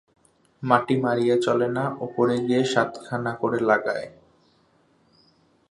[0.63, 4.07] মাটি মাড়িয়ে চলে না, ওপরে গিয়ে সাতখানা করে লাগায়।